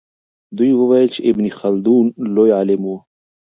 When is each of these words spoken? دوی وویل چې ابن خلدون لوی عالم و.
دوی 0.57 0.71
وویل 0.75 1.09
چې 1.15 1.19
ابن 1.29 1.45
خلدون 1.59 2.05
لوی 2.35 2.49
عالم 2.57 2.81
و. 2.87 2.93